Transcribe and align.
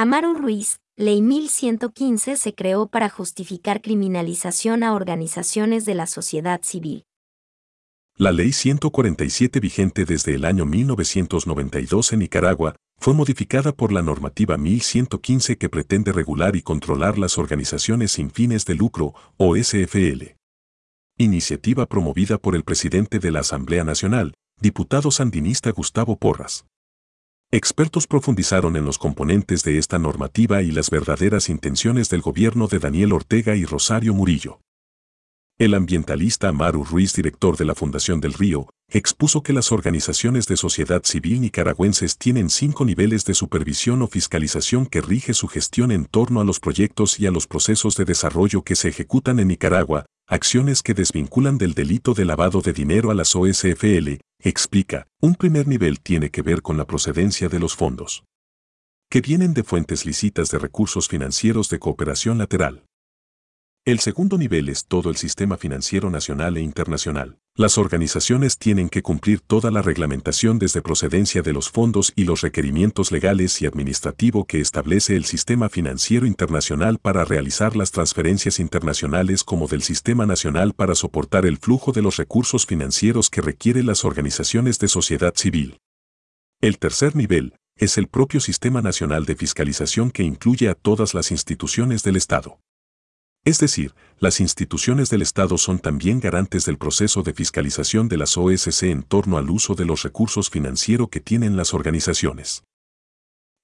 Amaru 0.00 0.32
Ruiz, 0.32 0.78
Ley 0.96 1.20
1115 1.22 2.36
se 2.36 2.54
creó 2.54 2.86
para 2.86 3.08
justificar 3.08 3.82
criminalización 3.82 4.84
a 4.84 4.94
organizaciones 4.94 5.84
de 5.86 5.96
la 5.96 6.06
sociedad 6.06 6.60
civil. 6.62 7.02
La 8.14 8.30
Ley 8.30 8.52
147 8.52 9.58
vigente 9.58 10.04
desde 10.04 10.36
el 10.36 10.44
año 10.44 10.66
1992 10.66 12.12
en 12.12 12.20
Nicaragua 12.20 12.76
fue 13.00 13.12
modificada 13.12 13.72
por 13.72 13.90
la 13.90 14.02
normativa 14.02 14.56
1115 14.56 15.58
que 15.58 15.68
pretende 15.68 16.12
regular 16.12 16.54
y 16.54 16.62
controlar 16.62 17.18
las 17.18 17.36
organizaciones 17.36 18.12
sin 18.12 18.30
fines 18.30 18.66
de 18.66 18.76
lucro, 18.76 19.14
o 19.36 19.56
SFL. 19.56 20.36
Iniciativa 21.16 21.86
promovida 21.86 22.38
por 22.38 22.54
el 22.54 22.62
presidente 22.62 23.18
de 23.18 23.32
la 23.32 23.40
Asamblea 23.40 23.82
Nacional, 23.82 24.34
diputado 24.60 25.10
sandinista 25.10 25.72
Gustavo 25.72 26.16
Porras. 26.16 26.67
Expertos 27.50 28.06
profundizaron 28.06 28.76
en 28.76 28.84
los 28.84 28.98
componentes 28.98 29.62
de 29.62 29.78
esta 29.78 29.98
normativa 29.98 30.60
y 30.60 30.70
las 30.70 30.90
verdaderas 30.90 31.48
intenciones 31.48 32.10
del 32.10 32.20
gobierno 32.20 32.66
de 32.66 32.78
Daniel 32.78 33.14
Ortega 33.14 33.56
y 33.56 33.64
Rosario 33.64 34.12
Murillo. 34.12 34.60
El 35.56 35.72
ambientalista 35.72 36.50
Amaru 36.50 36.84
Ruiz, 36.84 37.14
director 37.14 37.56
de 37.56 37.64
la 37.64 37.74
Fundación 37.74 38.20
del 38.20 38.34
Río, 38.34 38.68
expuso 38.90 39.42
que 39.42 39.54
las 39.54 39.72
organizaciones 39.72 40.46
de 40.46 40.58
sociedad 40.58 41.02
civil 41.04 41.40
nicaragüenses 41.40 42.18
tienen 42.18 42.50
cinco 42.50 42.84
niveles 42.84 43.24
de 43.24 43.32
supervisión 43.32 44.02
o 44.02 44.08
fiscalización 44.08 44.84
que 44.84 45.00
rige 45.00 45.32
su 45.32 45.48
gestión 45.48 45.90
en 45.90 46.04
torno 46.04 46.42
a 46.42 46.44
los 46.44 46.60
proyectos 46.60 47.18
y 47.18 47.26
a 47.26 47.30
los 47.30 47.46
procesos 47.46 47.96
de 47.96 48.04
desarrollo 48.04 48.60
que 48.60 48.76
se 48.76 48.90
ejecutan 48.90 49.40
en 49.40 49.48
Nicaragua, 49.48 50.04
acciones 50.28 50.82
que 50.82 50.92
desvinculan 50.92 51.56
del 51.56 51.72
delito 51.72 52.12
de 52.12 52.26
lavado 52.26 52.60
de 52.60 52.74
dinero 52.74 53.10
a 53.10 53.14
las 53.14 53.34
OSFL, 53.34 54.18
explica, 54.40 55.06
un 55.20 55.34
primer 55.34 55.66
nivel 55.66 56.00
tiene 56.00 56.30
que 56.30 56.42
ver 56.42 56.62
con 56.62 56.76
la 56.76 56.86
procedencia 56.86 57.48
de 57.48 57.58
los 57.58 57.74
fondos, 57.74 58.24
que 59.10 59.20
vienen 59.20 59.54
de 59.54 59.64
fuentes 59.64 60.06
lícitas 60.06 60.50
de 60.50 60.58
recursos 60.58 61.08
financieros 61.08 61.68
de 61.70 61.78
cooperación 61.78 62.38
lateral. 62.38 62.84
El 63.84 64.00
segundo 64.00 64.36
nivel 64.36 64.68
es 64.68 64.86
todo 64.86 65.10
el 65.10 65.16
sistema 65.16 65.56
financiero 65.56 66.10
nacional 66.10 66.56
e 66.56 66.60
internacional. 66.60 67.38
Las 67.58 67.76
organizaciones 67.76 68.56
tienen 68.56 68.88
que 68.88 69.02
cumplir 69.02 69.40
toda 69.40 69.72
la 69.72 69.82
reglamentación 69.82 70.60
desde 70.60 70.80
procedencia 70.80 71.42
de 71.42 71.52
los 71.52 71.68
fondos 71.70 72.12
y 72.14 72.22
los 72.22 72.42
requerimientos 72.42 73.10
legales 73.10 73.60
y 73.60 73.66
administrativo 73.66 74.44
que 74.44 74.60
establece 74.60 75.16
el 75.16 75.24
sistema 75.24 75.68
financiero 75.68 76.24
internacional 76.24 76.98
para 76.98 77.24
realizar 77.24 77.74
las 77.74 77.90
transferencias 77.90 78.60
internacionales 78.60 79.42
como 79.42 79.66
del 79.66 79.82
sistema 79.82 80.24
nacional 80.24 80.72
para 80.72 80.94
soportar 80.94 81.46
el 81.46 81.56
flujo 81.56 81.90
de 81.90 82.00
los 82.00 82.16
recursos 82.16 82.64
financieros 82.64 83.28
que 83.28 83.40
requieren 83.40 83.86
las 83.86 84.04
organizaciones 84.04 84.78
de 84.78 84.86
sociedad 84.86 85.34
civil. 85.34 85.80
El 86.60 86.78
tercer 86.78 87.16
nivel 87.16 87.54
es 87.74 87.98
el 87.98 88.06
propio 88.06 88.38
sistema 88.38 88.82
nacional 88.82 89.24
de 89.24 89.34
fiscalización 89.34 90.12
que 90.12 90.22
incluye 90.22 90.68
a 90.68 90.74
todas 90.74 91.12
las 91.12 91.32
instituciones 91.32 92.04
del 92.04 92.14
Estado. 92.14 92.60
Es 93.48 93.58
decir, 93.60 93.94
las 94.18 94.40
instituciones 94.40 95.08
del 95.08 95.22
Estado 95.22 95.56
son 95.56 95.78
también 95.78 96.20
garantes 96.20 96.66
del 96.66 96.76
proceso 96.76 97.22
de 97.22 97.32
fiscalización 97.32 98.06
de 98.06 98.18
las 98.18 98.36
OSC 98.36 98.82
en 98.82 99.02
torno 99.02 99.38
al 99.38 99.48
uso 99.48 99.74
de 99.74 99.86
los 99.86 100.02
recursos 100.02 100.50
financieros 100.50 101.08
que 101.08 101.20
tienen 101.20 101.56
las 101.56 101.72
organizaciones. 101.72 102.62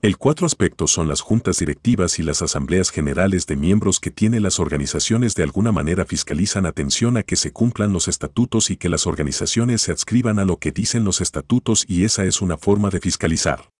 El 0.00 0.16
cuatro 0.16 0.46
aspectos 0.46 0.90
son 0.90 1.06
las 1.06 1.20
juntas 1.20 1.58
directivas 1.58 2.18
y 2.18 2.22
las 2.22 2.40
asambleas 2.40 2.88
generales 2.88 3.46
de 3.46 3.56
miembros 3.56 4.00
que 4.00 4.10
tienen 4.10 4.42
las 4.42 4.58
organizaciones 4.58 5.34
de 5.34 5.42
alguna 5.42 5.70
manera 5.70 6.06
fiscalizan 6.06 6.64
atención 6.64 7.18
a 7.18 7.22
que 7.22 7.36
se 7.36 7.52
cumplan 7.52 7.92
los 7.92 8.08
estatutos 8.08 8.70
y 8.70 8.78
que 8.78 8.88
las 8.88 9.06
organizaciones 9.06 9.82
se 9.82 9.92
adscriban 9.92 10.38
a 10.38 10.46
lo 10.46 10.56
que 10.56 10.72
dicen 10.72 11.04
los 11.04 11.20
estatutos 11.20 11.84
y 11.86 12.04
esa 12.04 12.24
es 12.24 12.40
una 12.40 12.56
forma 12.56 12.88
de 12.88 13.00
fiscalizar. 13.00 13.73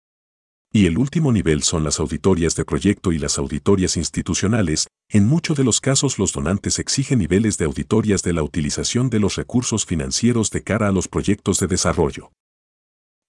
Y 0.77 0.87
el 0.87 0.99
último 0.99 1.31
nivel 1.31 1.63
son 1.63 1.85
las 1.85 2.01
auditorias 2.01 2.57
de 2.57 2.65
proyecto 2.65 3.13
y 3.13 3.19
las 3.21 3.39
auditorias 3.39 3.97
institucionales. 3.97 4.89
En 5.09 5.25
muchos 5.25 5.57
de 5.57 5.63
los 5.63 5.81
casos 5.81 6.19
los 6.19 6.33
donantes 6.33 6.81
exigen 6.81 7.21
niveles 7.21 7.59
de 7.59 7.67
auditorias 7.67 8.25
de 8.25 8.33
la 8.33 8.43
utilización 8.43 9.09
de 9.09 9.21
los 9.21 9.37
recursos 9.37 9.87
financieros 9.87 10.51
de 10.51 10.65
cara 10.65 10.89
a 10.89 10.91
los 10.91 11.07
proyectos 11.07 11.61
de 11.61 11.69
desarrollo. 11.69 12.33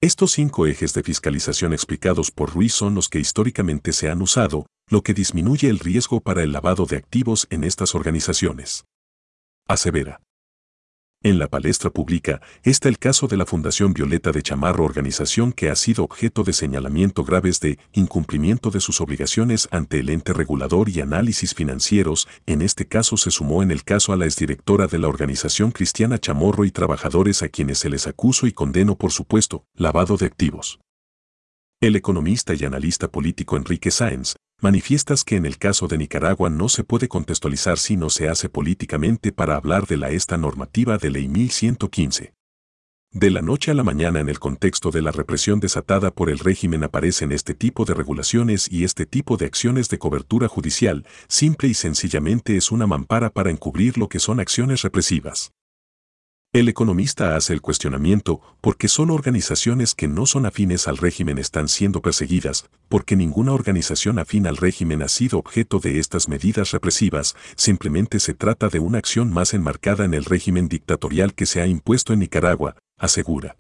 Estos 0.01 0.31
cinco 0.31 0.66
ejes 0.66 0.95
de 0.95 1.03
fiscalización 1.03 1.72
explicados 1.72 2.31
por 2.31 2.51
Ruiz 2.51 2.73
son 2.73 2.95
los 2.95 3.09
que 3.09 3.19
históricamente 3.19 3.94
se 3.94 4.09
han 4.09 4.23
usado, 4.23 4.66
lo 4.89 5.03
que 5.03 5.13
disminuye 5.13 5.69
el 5.69 5.78
riesgo 5.78 6.22
para 6.22 6.41
el 6.41 6.51
lavado 6.51 6.88
de 6.88 6.97
activos 6.97 7.45
en 7.51 7.63
estas 7.63 7.94
organizaciones. 7.94 8.85
Asevera. 9.67 10.24
En 11.25 11.39
la 11.39 11.47
palestra 11.47 11.89
pública 11.89 12.39
está 12.61 12.87
el 12.87 12.99
caso 12.99 13.27
de 13.27 13.35
la 13.35 13.47
Fundación 13.47 13.93
Violeta 13.93 14.31
de 14.31 14.43
Chamarro, 14.43 14.85
organización 14.85 15.53
que 15.53 15.71
ha 15.71 15.75
sido 15.75 16.03
objeto 16.03 16.43
de 16.43 16.53
señalamiento 16.53 17.23
graves 17.23 17.59
de 17.59 17.79
incumplimiento 17.93 18.69
de 18.69 18.79
sus 18.79 19.01
obligaciones 19.01 19.67
ante 19.71 20.01
el 20.01 20.11
ente 20.11 20.33
regulador 20.33 20.87
y 20.87 21.01
análisis 21.01 21.55
financieros. 21.55 22.27
En 22.45 22.61
este 22.61 22.87
caso 22.87 23.17
se 23.17 23.31
sumó 23.31 23.63
en 23.63 23.71
el 23.71 23.83
caso 23.83 24.13
a 24.13 24.17
la 24.17 24.25
exdirectora 24.25 24.85
de 24.85 24.99
la 24.99 25.07
organización 25.07 25.71
cristiana 25.71 26.19
Chamorro 26.19 26.63
y 26.63 26.69
trabajadores 26.69 27.41
a 27.41 27.49
quienes 27.49 27.79
se 27.79 27.89
les 27.89 28.05
acuso 28.05 28.45
y 28.45 28.51
condeno 28.51 28.95
por 28.95 29.11
supuesto 29.11 29.65
lavado 29.73 30.17
de 30.17 30.27
activos. 30.27 30.79
El 31.81 31.95
economista 31.95 32.53
y 32.53 32.65
analista 32.65 33.07
político 33.07 33.57
Enrique 33.57 33.89
Sáenz 33.89 34.35
manifiestas 34.61 35.23
que 35.23 35.35
en 35.35 35.45
el 35.45 35.57
caso 35.57 35.88
de 35.88 35.97
Nicaragua 35.97 36.49
no 36.49 36.69
se 36.69 36.83
puede 36.83 37.07
contextualizar 37.07 37.77
si 37.77 37.97
no 37.97 38.09
se 38.09 38.29
hace 38.29 38.49
políticamente 38.49 39.31
para 39.31 39.55
hablar 39.55 39.85
de 39.85 39.97
la 39.97 40.11
esta 40.11 40.38
normativa 40.38 40.97
de 40.97 41.09
ley 41.09 41.27
1115. 41.27 42.33
De 43.11 43.31
la 43.31 43.41
noche 43.41 43.71
a 43.71 43.73
la 43.73 43.83
mañana 43.83 44.19
en 44.19 44.27
el 44.27 44.39
contexto 44.39 44.91
de 44.91 45.01
la 45.01 45.11
represión 45.11 45.61
desatada 45.61 46.11
por 46.11 46.29
el 46.29 46.39
régimen 46.39 46.83
aparecen 46.83 47.31
este 47.31 47.53
tipo 47.53 47.85
de 47.85 47.93
regulaciones 47.93 48.69
y 48.69 48.83
este 48.83 49.05
tipo 49.05 49.38
de 49.38 49.45
acciones 49.45 49.88
de 49.88 49.99
cobertura 49.99 50.49
judicial, 50.49 51.05
simple 51.29 51.69
y 51.69 51.73
sencillamente 51.73 52.57
es 52.57 52.72
una 52.72 52.87
mampara 52.87 53.29
para 53.29 53.51
encubrir 53.51 53.97
lo 53.97 54.09
que 54.09 54.19
son 54.19 54.41
acciones 54.41 54.81
represivas. 54.81 55.53
El 56.55 56.69
economista 56.69 57.35
hace 57.35 57.51
el 57.51 57.59
cuestionamiento 57.59 58.39
porque 58.61 58.88
solo 58.88 59.13
organizaciones 59.13 59.93
que 59.93 60.07
no 60.07 60.25
son 60.25 60.45
afines 60.45 60.88
al 60.88 60.95
régimen 60.95 61.38
están 61.38 61.67
siendo 61.67 62.01
perseguidas, 62.01 62.69
porque 62.88 63.17
ninguna 63.17 63.51
organización 63.51 64.19
afín 64.19 64.47
al 64.47 64.55
régimen 64.55 65.01
ha 65.01 65.09
sido 65.09 65.38
objeto 65.38 65.79
de 65.79 65.99
estas 65.99 66.29
medidas 66.29 66.71
represivas, 66.71 67.35
simplemente 67.57 68.21
se 68.21 68.33
trata 68.33 68.69
de 68.69 68.79
una 68.79 68.99
acción 68.99 69.33
más 69.33 69.53
enmarcada 69.53 70.05
en 70.05 70.13
el 70.13 70.23
régimen 70.23 70.69
dictatorial 70.69 71.33
que 71.33 71.45
se 71.45 71.59
ha 71.59 71.67
impuesto 71.67 72.13
en 72.13 72.19
Nicaragua, 72.19 72.77
asegura. 72.97 73.57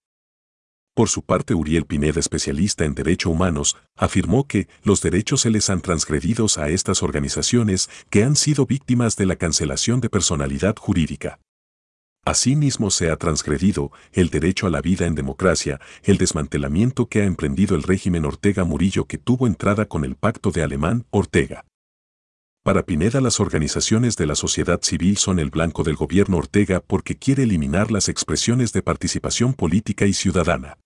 Por 0.93 1.09
su 1.09 1.21
parte, 1.21 1.53
Uriel 1.53 1.83
Pineda, 1.83 2.21
especialista 2.21 2.85
en 2.85 2.95
derechos 2.95 3.29
humanos, 3.29 3.75
afirmó 3.97 4.47
que 4.47 4.69
los 4.83 5.01
derechos 5.01 5.41
se 5.41 5.49
les 5.49 5.69
han 5.69 5.81
transgredidos 5.81 6.57
a 6.57 6.69
estas 6.69 7.03
organizaciones 7.03 7.89
que 8.09 8.23
han 8.23 8.37
sido 8.37 8.65
víctimas 8.65 9.17
de 9.17 9.25
la 9.25 9.35
cancelación 9.35 9.99
de 9.99 10.09
personalidad 10.09 10.77
jurídica. 10.79 11.39
Asimismo 12.25 12.89
se 12.89 13.11
ha 13.11 13.17
transgredido 13.17 13.91
el 14.11 14.29
derecho 14.29 14.65
a 14.65 14.71
la 14.71 14.81
vida 14.81 15.05
en 15.05 15.13
democracia, 15.13 15.79
el 16.01 16.17
desmantelamiento 16.17 17.07
que 17.07 17.21
ha 17.21 17.25
emprendido 17.25 17.75
el 17.75 17.83
régimen 17.83 18.25
Ortega 18.25 18.63
Murillo 18.63 19.05
que 19.05 19.19
tuvo 19.19 19.45
entrada 19.45 19.85
con 19.85 20.03
el 20.03 20.15
pacto 20.15 20.49
de 20.49 20.63
Alemán 20.63 21.05
Ortega. 21.11 21.65
Para 22.63 22.83
Pineda 22.83 23.21
las 23.21 23.39
organizaciones 23.39 24.17
de 24.17 24.25
la 24.25 24.33
sociedad 24.33 24.79
civil 24.81 25.17
son 25.17 25.37
el 25.37 25.51
blanco 25.51 25.83
del 25.83 25.95
gobierno 25.95 26.37
Ortega 26.37 26.79
porque 26.79 27.15
quiere 27.15 27.43
eliminar 27.43 27.91
las 27.91 28.09
expresiones 28.09 28.73
de 28.73 28.81
participación 28.81 29.53
política 29.53 30.07
y 30.07 30.13
ciudadana. 30.13 30.79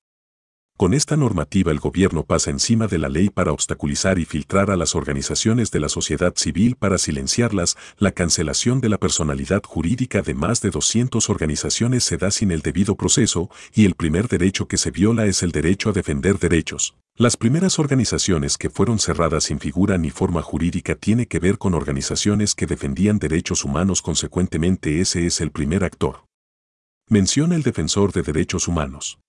Con 0.80 0.94
esta 0.94 1.18
normativa 1.18 1.74
el 1.74 1.80
gobierno 1.82 2.24
pasa 2.24 2.52
encima 2.52 2.88
de 2.88 3.00
la 3.00 3.10
ley 3.10 3.30
para 3.30 3.52
obstaculizar 3.52 4.18
y 4.18 4.24
filtrar 4.24 4.72
a 4.72 4.78
las 4.78 4.96
organizaciones 4.96 5.72
de 5.72 5.82
la 5.82 5.90
sociedad 5.90 6.32
civil 6.38 6.78
para 6.78 6.98
silenciarlas, 6.98 7.76
la 7.98 8.14
cancelación 8.14 8.80
de 8.80 8.88
la 8.88 8.98
personalidad 8.98 9.62
jurídica 9.62 10.22
de 10.22 10.34
más 10.36 10.62
de 10.62 10.70
200 10.70 11.30
organizaciones 11.30 12.06
se 12.06 12.16
da 12.16 12.32
sin 12.32 12.50
el 12.52 12.62
debido 12.62 12.96
proceso 12.96 13.50
y 13.74 13.84
el 13.84 13.96
primer 13.96 14.30
derecho 14.30 14.70
que 14.70 14.78
se 14.78 14.90
viola 14.90 15.26
es 15.26 15.44
el 15.44 15.52
derecho 15.52 15.90
a 15.90 15.92
defender 15.92 16.40
derechos. 16.40 16.96
Las 17.18 17.36
primeras 17.36 17.78
organizaciones 17.78 18.58
que 18.58 18.70
fueron 18.70 19.00
cerradas 19.00 19.44
sin 19.44 19.60
figura 19.60 19.98
ni 19.98 20.12
forma 20.12 20.42
jurídica 20.42 20.96
tiene 20.96 21.28
que 21.28 21.40
ver 21.40 21.58
con 21.58 21.74
organizaciones 21.74 22.56
que 22.56 22.68
defendían 22.68 23.20
derechos 23.20 23.66
humanos 23.66 24.02
consecuentemente 24.02 25.02
ese 25.02 25.26
es 25.26 25.42
el 25.42 25.52
primer 25.52 25.84
actor. 25.84 26.24
Menciona 27.10 27.58
el 27.58 27.64
defensor 27.64 28.14
de 28.14 28.22
derechos 28.22 28.70
humanos. 28.70 29.20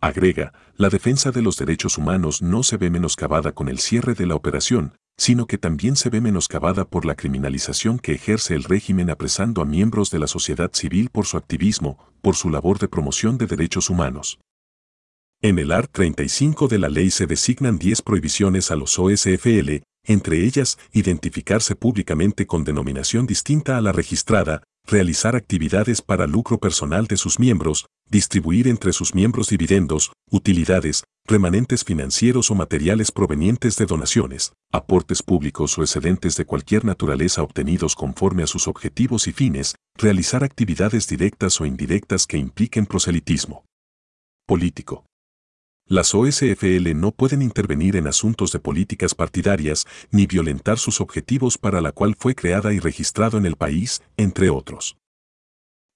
Agrega, 0.00 0.52
la 0.76 0.90
defensa 0.90 1.32
de 1.32 1.42
los 1.42 1.56
derechos 1.56 1.98
humanos 1.98 2.40
no 2.40 2.62
se 2.62 2.76
ve 2.76 2.88
menoscabada 2.88 3.50
con 3.50 3.68
el 3.68 3.80
cierre 3.80 4.14
de 4.14 4.26
la 4.26 4.36
operación, 4.36 4.94
sino 5.16 5.46
que 5.46 5.58
también 5.58 5.96
se 5.96 6.08
ve 6.08 6.20
menoscabada 6.20 6.84
por 6.84 7.04
la 7.04 7.16
criminalización 7.16 7.98
que 7.98 8.12
ejerce 8.12 8.54
el 8.54 8.62
régimen 8.62 9.10
apresando 9.10 9.60
a 9.60 9.64
miembros 9.64 10.12
de 10.12 10.20
la 10.20 10.28
sociedad 10.28 10.70
civil 10.72 11.10
por 11.10 11.26
su 11.26 11.36
activismo, 11.36 11.98
por 12.22 12.36
su 12.36 12.48
labor 12.48 12.78
de 12.78 12.86
promoción 12.86 13.38
de 13.38 13.46
derechos 13.46 13.90
humanos. 13.90 14.38
En 15.42 15.58
el 15.58 15.72
art 15.72 15.90
35 15.90 16.68
de 16.68 16.78
la 16.78 16.88
ley 16.88 17.10
se 17.10 17.26
designan 17.26 17.76
10 17.78 18.02
prohibiciones 18.02 18.70
a 18.70 18.76
los 18.76 18.96
OSFL, 19.00 19.82
entre 20.04 20.44
ellas, 20.44 20.78
identificarse 20.92 21.74
públicamente 21.74 22.46
con 22.46 22.62
denominación 22.62 23.26
distinta 23.26 23.76
a 23.76 23.80
la 23.80 23.90
registrada, 23.90 24.62
realizar 24.88 25.36
actividades 25.36 26.00
para 26.00 26.26
lucro 26.26 26.58
personal 26.58 27.06
de 27.06 27.18
sus 27.18 27.38
miembros, 27.38 27.86
distribuir 28.10 28.66
entre 28.66 28.94
sus 28.94 29.14
miembros 29.14 29.50
dividendos, 29.50 30.12
utilidades, 30.30 31.04
remanentes 31.26 31.84
financieros 31.84 32.50
o 32.50 32.54
materiales 32.54 33.12
provenientes 33.12 33.76
de 33.76 33.84
donaciones, 33.84 34.52
aportes 34.72 35.22
públicos 35.22 35.76
o 35.76 35.82
excedentes 35.82 36.36
de 36.36 36.46
cualquier 36.46 36.86
naturaleza 36.86 37.42
obtenidos 37.42 37.94
conforme 37.94 38.42
a 38.42 38.46
sus 38.46 38.66
objetivos 38.66 39.28
y 39.28 39.32
fines, 39.32 39.74
realizar 39.94 40.42
actividades 40.42 41.06
directas 41.06 41.60
o 41.60 41.66
indirectas 41.66 42.26
que 42.26 42.38
impliquen 42.38 42.86
proselitismo 42.86 43.64
político. 44.46 45.07
Las 45.90 46.14
OSFL 46.14 46.94
no 46.94 47.12
pueden 47.12 47.40
intervenir 47.40 47.96
en 47.96 48.08
asuntos 48.08 48.52
de 48.52 48.58
políticas 48.58 49.14
partidarias 49.14 49.86
ni 50.10 50.26
violentar 50.26 50.78
sus 50.78 51.00
objetivos 51.00 51.56
para 51.56 51.80
la 51.80 51.92
cual 51.92 52.14
fue 52.14 52.34
creada 52.34 52.74
y 52.74 52.78
registrado 52.78 53.38
en 53.38 53.46
el 53.46 53.56
país, 53.56 54.02
entre 54.18 54.50
otros. 54.50 54.98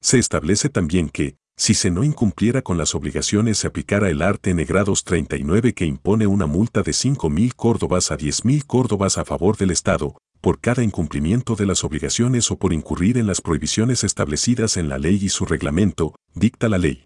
Se 0.00 0.18
establece 0.18 0.70
también 0.70 1.10
que, 1.10 1.36
si 1.58 1.74
se 1.74 1.90
no 1.90 2.04
incumpliera 2.04 2.62
con 2.62 2.78
las 2.78 2.94
obligaciones 2.94 3.58
se 3.58 3.66
aplicara 3.66 4.08
el 4.08 4.22
arte 4.22 4.54
negrados 4.54 5.04
39 5.04 5.74
que 5.74 5.84
impone 5.84 6.26
una 6.26 6.46
multa 6.46 6.80
de 6.80 6.92
5.000 6.92 7.52
córdobas 7.54 8.10
a 8.10 8.16
10.000 8.16 8.64
córdobas 8.64 9.18
a 9.18 9.26
favor 9.26 9.58
del 9.58 9.70
Estado, 9.72 10.16
por 10.40 10.58
cada 10.58 10.82
incumplimiento 10.82 11.54
de 11.54 11.66
las 11.66 11.84
obligaciones 11.84 12.50
o 12.50 12.56
por 12.56 12.72
incurrir 12.72 13.18
en 13.18 13.26
las 13.26 13.42
prohibiciones 13.42 14.04
establecidas 14.04 14.78
en 14.78 14.88
la 14.88 14.96
ley 14.96 15.18
y 15.20 15.28
su 15.28 15.44
reglamento, 15.44 16.14
dicta 16.34 16.70
la 16.70 16.78
ley. 16.78 17.04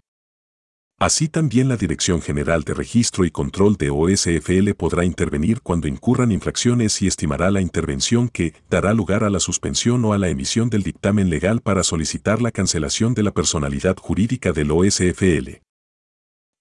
Así 0.99 1.27
también 1.27 1.67
la 1.69 1.77
Dirección 1.77 2.23
General 2.23 2.63
de 2.63 2.73
Registro 2.73 3.23
y 3.23 3.29
Control 3.29 3.75
de 3.75 3.91
OSFL 3.91 4.71
podrá 4.75 5.05
intervenir 5.05 5.61
cuando 5.61 5.87
incurran 5.87 6.31
infracciones 6.31 6.99
y 7.03 7.07
estimará 7.07 7.51
la 7.51 7.61
intervención 7.61 8.29
que 8.29 8.55
dará 8.67 8.95
lugar 8.95 9.23
a 9.23 9.29
la 9.29 9.39
suspensión 9.39 10.03
o 10.05 10.13
a 10.13 10.17
la 10.17 10.29
emisión 10.29 10.71
del 10.71 10.81
dictamen 10.81 11.29
legal 11.29 11.61
para 11.61 11.83
solicitar 11.83 12.41
la 12.41 12.49
cancelación 12.49 13.13
de 13.13 13.21
la 13.21 13.31
personalidad 13.31 13.95
jurídica 13.95 14.53
del 14.53 14.71
OSFL. 14.71 15.61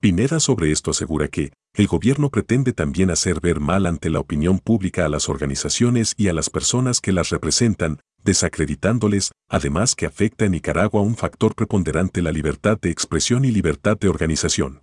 Pineda 0.01 0.39
sobre 0.39 0.71
esto 0.71 0.91
asegura 0.91 1.29
que, 1.29 1.55
el 1.73 1.87
gobierno 1.87 2.29
pretende 2.29 2.75
también 2.75 3.11
hacer 3.11 3.41
ver 3.41 3.59
mal 3.59 3.87
ante 3.87 4.11
la 4.11 4.21
opinión 4.21 4.59
pública 4.59 5.07
a 5.07 5.09
las 5.09 5.31
organizaciones 5.31 6.13
y 6.19 6.29
a 6.29 6.35
las 6.35 6.51
personas 6.51 7.01
que 7.01 7.13
las 7.13 7.31
representan, 7.31 8.01
desacreditándoles, 8.27 9.33
además 9.49 9.95
que 9.95 10.05
afecta 10.05 10.45
en 10.45 10.53
Nicaragua 10.53 11.01
un 11.01 11.17
factor 11.17 11.55
preponderante 11.55 12.21
la 12.21 12.33
libertad 12.33 12.79
de 12.79 12.91
expresión 12.91 13.47
y 13.47 13.51
libertad 13.51 13.97
de 13.99 14.11
organización. 14.11 14.83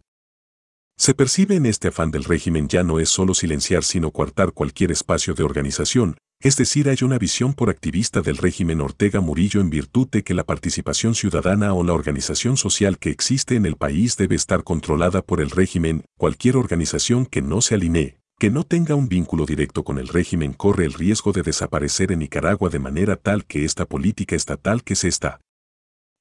Se 0.98 1.13
percibe 1.13 1.56
en 1.56 1.66
este 1.68 1.90
afán 1.90 2.10
del 2.10 2.24
régimen 2.24 2.68
ya 2.68 2.84
no 2.84 3.00
es 3.00 3.10
solo 3.10 3.34
silenciar 3.34 3.84
sino 3.84 4.12
coartar 4.12 4.54
cualquier 4.54 4.92
espacio 4.92 5.34
de 5.34 5.44
organización, 5.44 6.18
es 6.42 6.57
decir, 6.57 6.90
hay 6.90 6.98
una 7.04 7.18
visión 7.18 7.54
por 7.54 7.69
activista 7.69 8.22
del 8.22 8.38
régimen 8.38 8.81
Ortega 8.81 9.22
Murillo 9.22 9.62
en 9.62 9.69
virtud 9.69 10.07
de 10.10 10.24
que 10.24 10.34
la 10.34 10.44
participación 10.44 11.16
ciudadana 11.16 11.74
o 11.74 11.84
la 11.84 11.94
organización 11.94 12.57
social 12.57 12.98
que 12.98 13.12
existe 13.12 13.56
en 13.56 13.66
el 13.66 13.75
país 13.75 14.18
debe 14.18 14.36
estar 14.36 14.63
controlada 14.63 15.22
por 15.22 15.42
el 15.42 15.50
régimen, 15.50 16.06
cualquier 16.18 16.57
organización 16.57 17.25
que 17.25 17.42
no 17.42 17.62
se 17.62 17.75
alinee, 17.75 18.18
que 18.39 18.50
no 18.50 18.63
tenga 18.63 18.95
un 18.95 19.07
vínculo 19.07 19.45
directo 19.45 19.83
con 19.83 19.97
el 19.97 20.07
régimen 20.07 20.53
corre 20.53 20.85
el 20.85 20.94
riesgo 20.94 21.31
de 21.31 21.44
desaparecer 21.44 22.12
en 22.12 22.19
Nicaragua 22.19 22.69
de 22.69 22.80
manera 22.80 23.15
tal 23.15 23.45
que 23.45 23.65
esta 23.65 23.85
política 23.85 24.35
estatal 24.35 24.83
que 24.83 24.95
se 24.95 25.07
está 25.07 25.39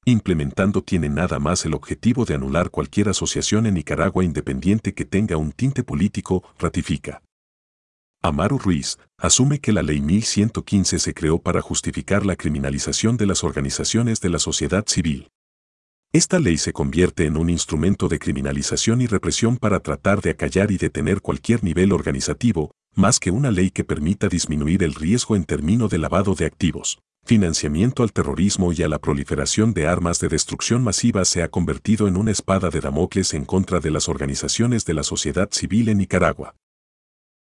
implementando 0.05 0.81
tiene 0.81 1.09
nada 1.09 1.39
más 1.39 1.65
el 1.65 1.73
objetivo 1.73 2.25
de 2.25 2.35
anular 2.35 2.69
cualquier 2.69 3.09
asociación 3.09 3.65
en 3.65 3.75
Nicaragua 3.75 4.23
independiente 4.23 4.93
que 4.93 5.05
tenga 5.05 5.37
un 5.37 5.51
tinte 5.51 5.83
político, 5.83 6.43
ratifica. 6.59 7.21
Amaru 8.21 8.57
Ruiz 8.57 8.97
asume 9.17 9.59
que 9.59 9.73
la 9.73 9.83
Ley 9.83 10.01
1115 10.01 10.99
se 10.99 11.13
creó 11.13 11.39
para 11.39 11.61
justificar 11.61 12.25
la 12.25 12.35
criminalización 12.35 13.17
de 13.17 13.25
las 13.25 13.43
organizaciones 13.43 14.21
de 14.21 14.29
la 14.29 14.39
sociedad 14.39 14.85
civil. 14.87 15.29
Esta 16.15 16.37
ley 16.37 16.59
se 16.59 16.73
convierte 16.73 17.25
en 17.25 17.37
un 17.37 17.49
instrumento 17.49 18.07
de 18.07 18.19
criminalización 18.19 19.01
y 19.01 19.07
represión 19.07 19.57
para 19.57 19.79
tratar 19.79 20.21
de 20.21 20.29
acallar 20.29 20.69
y 20.69 20.77
detener 20.77 21.21
cualquier 21.21 21.63
nivel 21.63 21.91
organizativo, 21.91 22.69
más 22.93 23.19
que 23.19 23.31
una 23.31 23.49
ley 23.49 23.71
que 23.71 23.83
permita 23.83 24.29
disminuir 24.29 24.83
el 24.83 24.93
riesgo 24.93 25.35
en 25.35 25.43
términos 25.43 25.89
de 25.89 25.97
lavado 25.97 26.35
de 26.35 26.45
activos. 26.45 26.99
Financiamiento 27.25 28.03
al 28.03 28.13
terrorismo 28.13 28.73
y 28.73 28.83
a 28.83 28.87
la 28.87 28.99
proliferación 28.99 29.73
de 29.73 29.87
armas 29.87 30.19
de 30.19 30.27
destrucción 30.27 30.83
masiva 30.83 31.25
se 31.25 31.41
ha 31.41 31.49
convertido 31.49 32.07
en 32.07 32.15
una 32.15 32.29
espada 32.29 32.69
de 32.69 32.79
Damocles 32.79 33.33
en 33.33 33.45
contra 33.45 33.79
de 33.79 33.89
las 33.89 34.07
organizaciones 34.07 34.85
de 34.85 34.93
la 34.93 35.01
sociedad 35.01 35.49
civil 35.51 35.89
en 35.89 35.97
Nicaragua. 35.97 36.53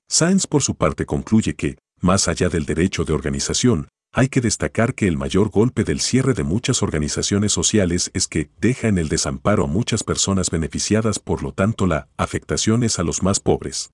Sáenz 0.09 0.49
por 0.49 0.65
su 0.65 0.75
parte 0.75 1.07
concluye 1.07 1.55
que, 1.55 1.79
más 2.01 2.27
allá 2.27 2.49
del 2.49 2.67
derecho 2.67 3.05
de 3.05 3.13
organización, 3.13 3.87
hay 4.17 4.31
que 4.31 4.41
destacar 4.41 4.95
que 4.95 5.09
el 5.09 5.19
mayor 5.19 5.51
golpe 5.51 5.85
del 5.85 6.01
cierre 6.01 6.33
de 6.33 6.43
muchas 6.43 6.83
organizaciones 6.83 7.53
sociales 7.53 8.11
es 8.15 8.29
que 8.29 8.49
deja 8.59 8.89
en 8.89 8.97
el 8.97 9.11
desamparo 9.11 9.65
a 9.65 9.67
muchas 9.67 10.05
personas 10.05 10.49
beneficiadas, 10.49 11.19
por 11.19 11.43
lo 11.43 11.53
tanto 11.53 11.87
la 11.87 12.09
afectación 12.17 12.83
es 12.83 12.99
a 12.99 13.03
los 13.03 13.23
más 13.23 13.41
pobres. 13.41 13.91